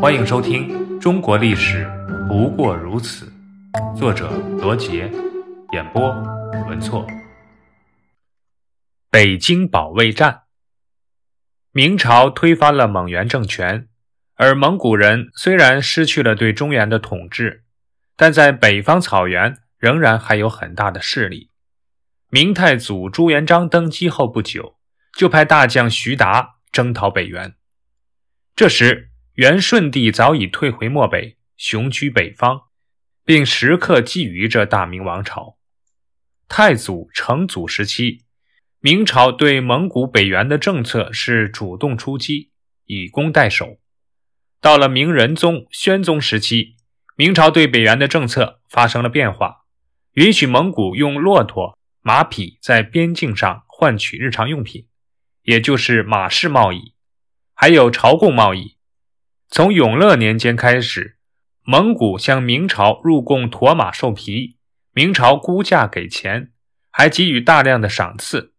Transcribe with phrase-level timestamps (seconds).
[0.00, 1.84] 欢迎收听《中国历史
[2.28, 3.26] 不过如此》，
[3.98, 5.10] 作者罗杰，
[5.72, 6.08] 演播
[6.68, 7.04] 文措。
[9.10, 10.42] 北京保卫战，
[11.72, 13.88] 明朝推翻了蒙元政权，
[14.36, 17.64] 而蒙古人虽然失去了对中原的统治，
[18.14, 21.50] 但在北方草原仍然还有很大的势力。
[22.30, 24.76] 明太祖朱元璋登基后不久，
[25.16, 27.56] 就派大将徐达征讨北元。
[28.54, 29.07] 这时，
[29.38, 32.62] 元顺帝早已退回漠北，雄居北方，
[33.24, 35.58] 并时刻觊觎着大明王朝。
[36.48, 38.24] 太祖、成祖时期，
[38.80, 42.50] 明朝对蒙古北元的政策是主动出击，
[42.86, 43.78] 以攻代守。
[44.60, 46.74] 到了明仁宗、宣宗时期，
[47.14, 49.58] 明朝对北元的政策发生了变化，
[50.14, 51.78] 允许蒙古用骆驼。
[52.00, 54.88] 马匹在边境上换取日常用品，
[55.42, 56.94] 也就是马市贸易，
[57.54, 58.77] 还有朝贡贸易。
[59.50, 61.16] 从永乐年间开始，
[61.64, 64.58] 蒙古向明朝入贡驼马兽皮，
[64.92, 66.52] 明朝估价给钱，
[66.90, 68.52] 还给予大量的赏赐。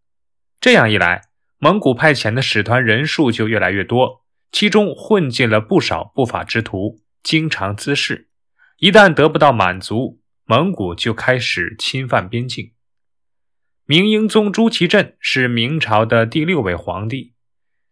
[0.60, 8.30] 这样一来，蒙古派遣的使团人数就越来越多，其中混进了不少不法之徒，经常滋事。
[8.78, 12.72] 一旦得不到满足，蒙古就开始侵犯边境。
[13.86, 17.34] 明英宗朱祁镇是明朝的第六位皇帝，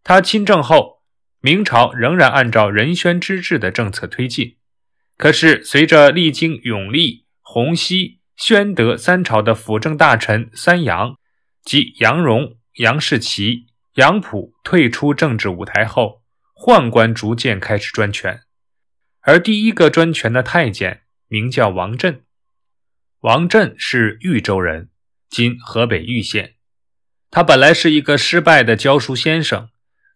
[0.03, 0.96] 他亲政后，
[1.39, 4.57] 明朝仍然按照仁宣之治的政策推进。
[5.17, 11.17] 可是，随着历经永历、洪熙、宣德三朝的辅政大臣三杨
[11.63, 16.21] 及杨荣、杨士奇、杨溥退出政治舞台后，
[16.55, 18.41] 宦官逐渐开始专权。
[19.21, 22.23] 而第一个专权的太监名叫王振，
[23.21, 24.89] 王振是豫州人。
[25.29, 26.55] 今河北玉县，
[27.29, 29.69] 他本来是一个失败的教书先生，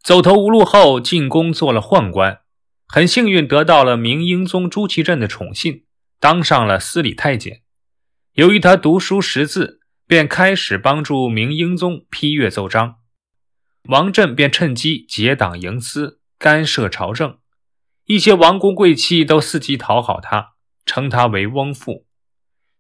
[0.04, 2.40] 走投无路后进宫做了宦官，
[2.88, 5.86] 很幸运得到了明英宗朱祁镇的宠信，
[6.20, 7.62] 当上了司礼太监。
[8.34, 12.96] 由于他读书识字，便开始帮助明英宗批阅奏章。
[13.90, 17.38] 王振便趁机结党营私，干涉朝政，
[18.06, 20.54] 一些王公贵戚都伺机讨好他，
[20.86, 22.08] 称他为翁父。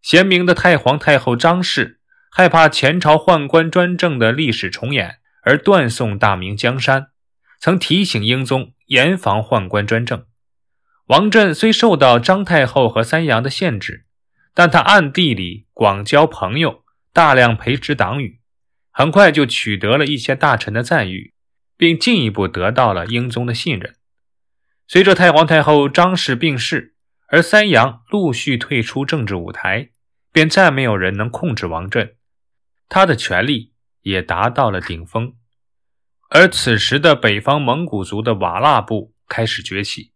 [0.01, 1.99] 贤明的太皇太后张氏。
[2.33, 7.07] 害怕前朝宦官专政的历史重演，而断送大明江山，
[7.59, 10.25] 曾提醒英宗严防宦官专政。
[11.07, 14.05] 王振虽受到张太后和三杨的限制，
[14.53, 18.39] 但他暗地里广交朋友，大量培植党羽，
[18.91, 21.33] 很快就取得了一些大臣的赞誉，
[21.75, 23.95] 并进一步得到了英宗的信任。
[24.87, 26.95] 随着太皇太后张氏病逝，
[27.27, 29.89] 而三杨陆续退出政治舞台，
[30.31, 32.15] 便再没有人能控制王振。
[32.87, 33.70] 他的权力
[34.01, 35.33] 也达到了顶峰，
[36.29, 40.11] 而此时的北方蒙古族的瓦剌部开始崛起。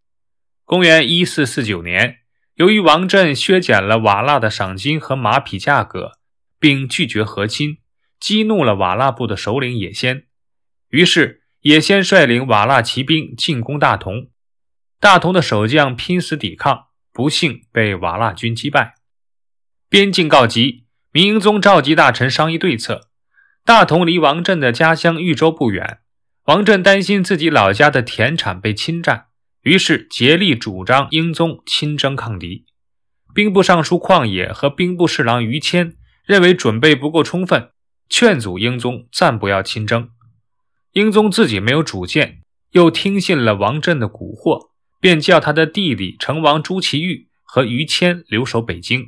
[0.64, 2.20] 公元一四四九年，
[2.56, 6.20] 由于王振削减了瓦剌的赏金和马匹价格，
[6.60, 7.78] 并拒绝和亲，
[8.20, 10.26] 激怒了瓦剌部的首领也先。
[10.90, 14.30] 于是，也先率领瓦剌骑兵进攻大同。
[15.00, 18.96] 大同的守将拼死抵抗，不幸被瓦剌军击败。
[19.90, 20.86] 边境告急。
[21.12, 23.10] 明英宗召集大臣商议对策。
[23.66, 25.98] 大同离王振的家乡豫州不远，
[26.44, 29.26] 王振担心自己老家的田产被侵占，
[29.64, 32.66] 于是竭力主张英宗亲征抗敌。
[33.34, 37.72] 兵部尚书旷野和兵部侍郎于谦认为准备不够充分，
[38.08, 40.12] 劝阻英宗暂不要亲征。
[40.92, 42.44] 英宗自己没有主见，
[42.74, 44.70] 又听信了王振的蛊惑，
[45.02, 49.08] 便叫他的弟弟成王朱祁钰和于谦留守北京。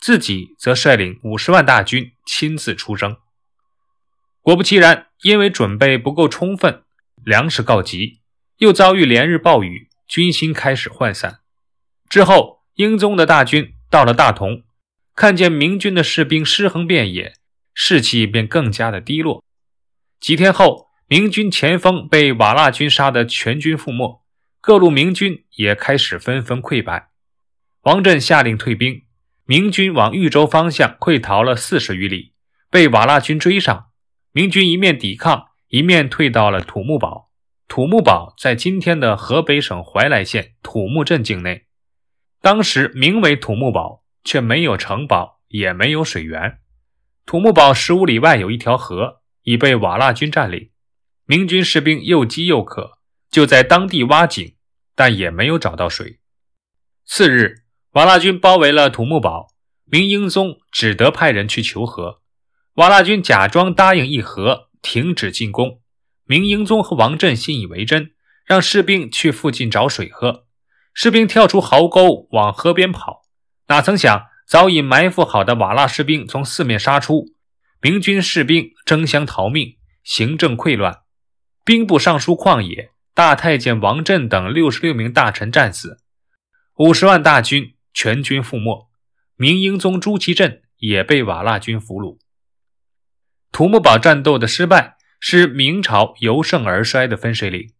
[0.00, 3.16] 自己则率领五十万大军亲自出征。
[4.44, 6.82] 果不其然，因为准备不够充分，
[7.24, 8.20] 粮食告急，
[8.58, 11.38] 又遭遇连日暴雨，军心开始涣散。
[12.10, 14.64] 之后，英宗的大军到了大同，
[15.16, 17.32] 看见明军的士兵尸横遍野，
[17.72, 19.42] 士气便更加的低落。
[20.20, 24.22] 几天后，明军前锋被瓦剌军杀得全军覆没，
[24.60, 27.08] 各路明军也开始纷纷溃败。
[27.84, 29.04] 王振下令退兵。
[29.46, 32.34] 明军往豫州方向溃逃了四十余里，
[32.70, 33.86] 被瓦剌军追上。
[34.36, 37.30] 明军一面抵抗，一面退到了土木堡。
[37.68, 41.66] 土木堡在今天的河北省怀来县土木镇境内。
[42.40, 46.58] 当时名为土木堡，却没有城堡，也没有水源。
[47.24, 50.70] 土木堡十五里外有一条河，已被瓦剌军占领。
[51.26, 52.98] 明军士兵又饥又渴，
[53.30, 54.56] 就在当地挖井，
[54.96, 56.18] 但也没有找到水。
[57.06, 57.62] 次日。
[57.92, 59.46] 瓦剌军包围了土木堡，
[59.84, 62.20] 明英宗只得派人去求和。
[62.74, 65.80] 瓦剌军假装答应议和，停止进攻。
[66.24, 68.10] 明英宗和王振信以为真，
[68.44, 70.46] 让士兵去附近找水喝，
[70.92, 73.22] 士兵跳出壕沟往河边跑，
[73.68, 77.26] 哪曾想早已埋伏好的瓦剌士兵从四面杀出，
[77.80, 81.02] 明军士兵争相逃命，行政溃乱。
[81.64, 85.98] 兵部尚书旷野、大太监王振等六十六名大臣战死，
[86.78, 88.88] 五十万大军全军覆没。
[89.36, 92.18] 明英宗朱祁镇也被瓦剌军俘虏。
[93.54, 97.72] 土木堡战斗的失败是明朝由盛而衰的分水岭。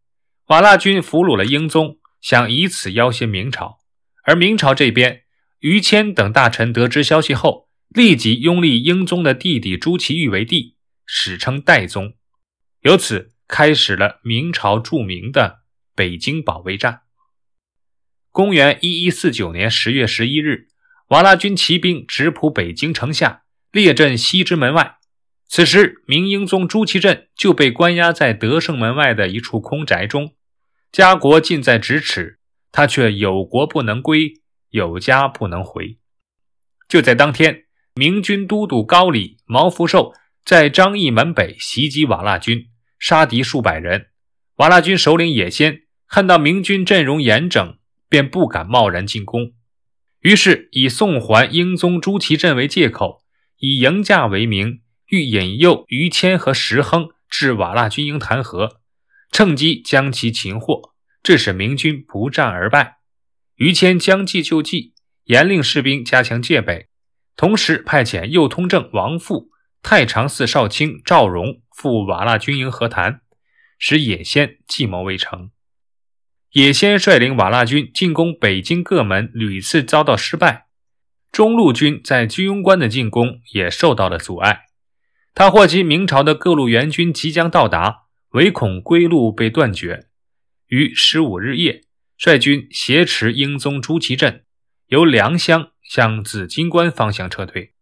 [0.46, 1.98] 瓦剌军俘虏了英宗。
[2.20, 3.80] 想以此要挟明朝，
[4.22, 5.24] 而明朝这边，
[5.58, 12.14] 于谦等大臣得知消息后，立即拥立英宗的弟弟朱祁钰为帝，史称代宗，
[12.80, 17.02] 由此开始了明朝著名的北京保卫战。
[18.30, 20.68] 公元一一四九年十月十一日，
[21.08, 24.96] 瓦剌军骑兵直扑北京城下，列阵西直门外。
[25.46, 30.34] 此时，明英宗朱祁镇就被关押在德胜门外的一处空宅中。
[30.90, 32.38] 家国近在咫尺，
[32.72, 35.98] 他却有国不能归，有家不能回。
[36.88, 37.64] 就在当天，
[37.94, 40.12] 明军都督高礼、毛福寿
[40.44, 42.66] 在张义门北袭击瓦剌军，
[42.98, 44.06] 杀敌数百人。
[44.56, 47.76] 瓦剌军首领野先看到明军阵容严整，
[48.08, 49.52] 便不敢贸然进攻，
[50.20, 53.24] 于是以送还英宗朱祁镇为借口，
[53.58, 58.80] 以迎驾为名，欲引诱于谦和石亨至瓦剌军营谈和。
[59.30, 62.98] 趁机将其擒获，致使明军不战而败。
[63.56, 66.88] 于谦将计就计，严令士兵加强戒备，
[67.36, 69.50] 同时派遣右通政王富、
[69.82, 73.22] 太常寺少卿赵荣赴瓦剌军营和谈，
[73.78, 75.50] 使野先计谋未成。
[76.52, 80.66] 野先率领瓦剌军进攻北京各门，屡次遭到失败。
[81.32, 84.66] 中路军在居庸关的进攻也受到了阻碍。
[85.34, 88.04] 他获悉明朝的各路援军即将到达。
[88.30, 90.08] 唯恐归路被断绝，
[90.66, 91.82] 于十五日夜
[92.16, 94.42] 率军挟持英宗朱祁镇，
[94.88, 97.74] 由良乡向紫金关方向撤退。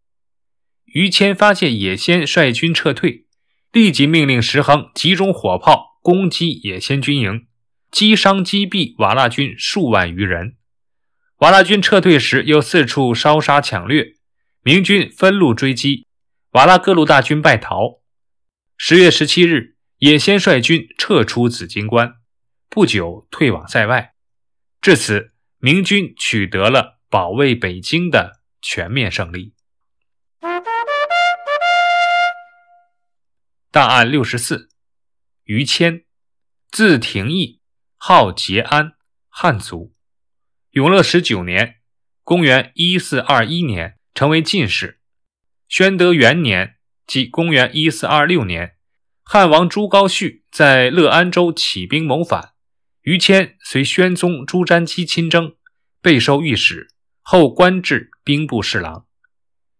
[0.85, 3.25] 于谦发现野先率军撤退，
[3.71, 7.47] 立即命令石亨集中火炮攻击野先军营，
[7.89, 10.57] 击伤击毙瓦剌军数万余人。
[11.39, 14.13] 瓦剌军撤退时又四处烧杀抢掠，
[14.61, 16.05] 明军分路追击，
[16.53, 18.01] 瓦剌各路大军败逃。
[18.77, 19.73] 十月十七日。
[20.03, 22.15] 也先率军撤出紫金关，
[22.67, 24.15] 不久退往塞外。
[24.81, 29.53] 至此，明军取得了保卫北京的全面胜利。
[33.71, 34.69] 档案六十四，
[35.45, 36.03] 于谦，
[36.69, 37.61] 字廷义，
[37.95, 38.97] 号节安，
[39.29, 39.95] 汉族。
[40.71, 41.77] 永乐十九年
[42.25, 44.99] （公元一四二一年）成为进士。
[45.75, 46.75] 宣德元年
[47.07, 48.75] （即公元一四二六年）。
[49.25, 52.51] 汉王朱高煦在乐安州起兵谋反，
[53.01, 55.55] 于谦随宣宗朱瞻基亲征，
[55.99, 56.89] 被授御史，
[57.23, 59.07] 后官至兵部侍郎。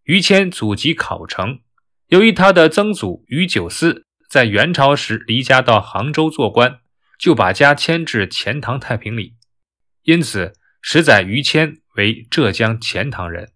[0.06, 1.60] 于谦祖籍考城，
[2.08, 6.80] 由于他的曾祖于九思在元朝时离家到杭州做官，
[7.20, 9.36] 就把家迁至钱塘太平里，
[10.02, 13.52] 因此始载于谦为浙江钱塘人，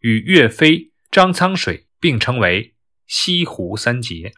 [0.00, 2.74] 与岳飞、张苍水并称为
[3.06, 4.32] 西湖三杰。